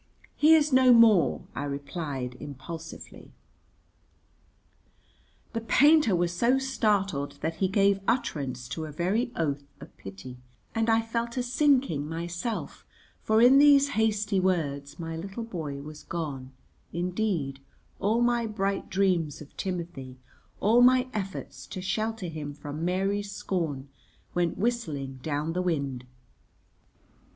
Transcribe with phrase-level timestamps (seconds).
[0.35, 3.33] "He is no more," I replied impulsively.
[5.53, 10.39] The painter was so startled that he gave utterance to a very oath of pity,
[10.73, 12.83] and I felt a sinking myself,
[13.21, 16.51] for in these hasty words my little boy was gone,
[16.91, 17.59] indeed;
[17.99, 20.17] all my bright dreams of Timothy,
[20.59, 23.87] all my efforts to shelter him from Mary's scorn,
[24.33, 26.05] went whistling down the wind.